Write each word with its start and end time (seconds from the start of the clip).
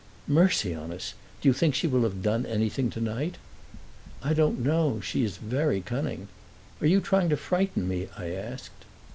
"Mercy 0.27 0.73
on 0.73 0.91
us; 0.91 1.13
do 1.41 1.47
you 1.47 1.53
think 1.53 1.75
she 1.75 1.85
will 1.85 2.01
have 2.01 2.23
done 2.23 2.43
anything 2.43 2.89
tonight?" 2.89 3.35
"I 4.23 4.33
don't 4.33 4.57
know; 4.57 4.99
she 4.99 5.23
is 5.23 5.37
very 5.37 5.79
cunning." 5.81 6.27
"Are 6.79 6.87
you 6.87 7.01
trying 7.01 7.29
to 7.29 7.37
frighten 7.37 7.87
me?" 7.87 8.07
I 8.17 8.29
asked. 8.31 8.85